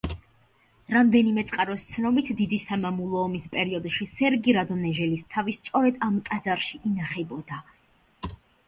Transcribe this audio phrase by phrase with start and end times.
[0.93, 7.65] რამდენიმე წყაროს ცნობით დიდი სამამულო ომის პერიოდში სერგი რადონეჟელის თავი სწორედ ამ ტაძარში ინახებოდა.